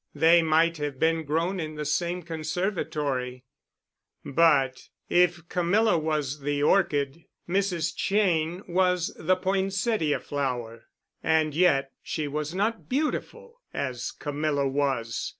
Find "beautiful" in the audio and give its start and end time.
12.89-13.61